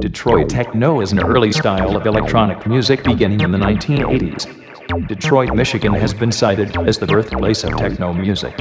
[0.00, 5.08] Detroit techno is an early style of electronic music beginning in the 1980s.
[5.08, 8.56] Detroit, Michigan has been cited as the birthplace of techno music.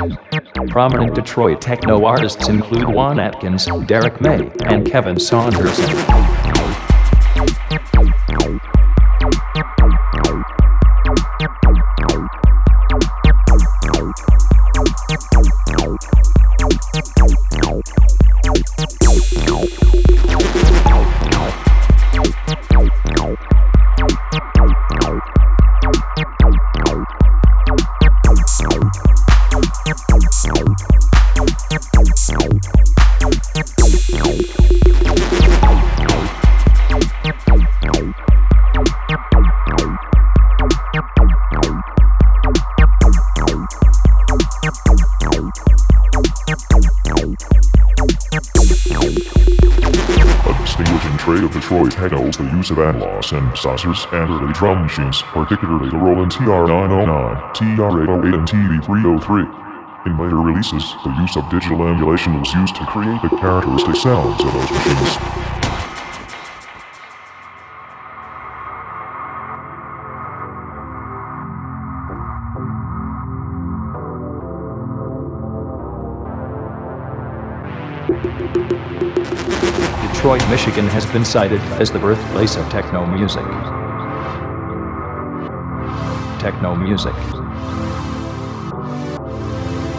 [0.69, 6.52] Prominent Detroit techno artists include Juan Atkins, Derrick May, and Kevin Saunderson.
[51.23, 55.95] Trade of Detroit echoes the use of analog synthesizers and early drum machines, particularly the
[55.95, 60.05] Roland TR-909, TR-808 and TB-303.
[60.05, 64.43] In later releases, the use of digital emulation was used to create the characteristic sounds
[64.43, 65.43] of those machines.
[80.23, 83.43] Detroit, Michigan has been cited as the birthplace of techno music.
[86.39, 87.13] Techno music.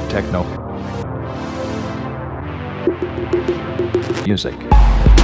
[0.09, 0.45] Techno
[4.25, 5.24] music.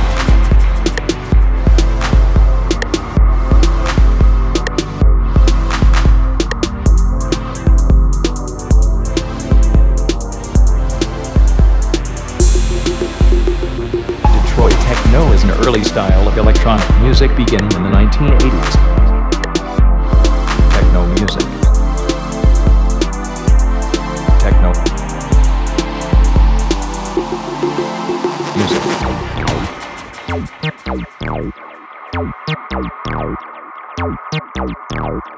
[16.36, 18.73] Electronic music beginning in the 1980s.
[20.72, 21.47] Techno music.
[24.41, 25.06] Techno music.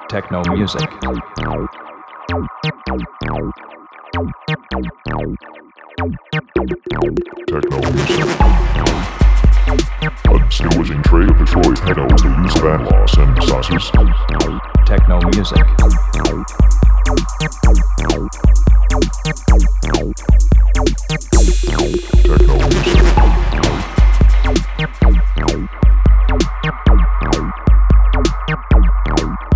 [0.09, 0.81] Techno music.
[0.99, 1.19] Techno
[7.89, 8.72] music.
[11.83, 13.91] Of Detroit techno is the use of analog synthesizers.
[14.87, 15.67] Techno music.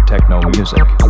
[0.07, 1.06] Techno music.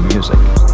[0.00, 0.71] music.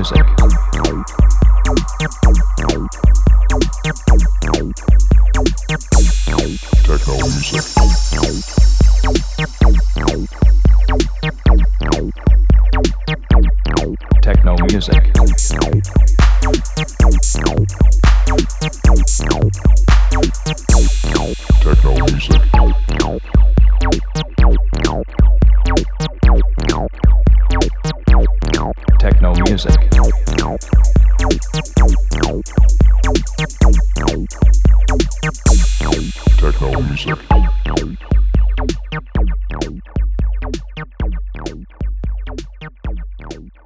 [0.00, 0.24] music.
[14.22, 15.12] Techno music.
[21.62, 22.59] Techno music.
[29.64, 29.90] music.
[36.40, 37.18] Techno music.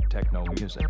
[0.08, 0.86] Techno music.